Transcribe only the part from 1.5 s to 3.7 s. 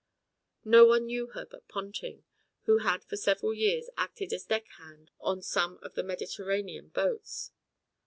Ponting, who had for several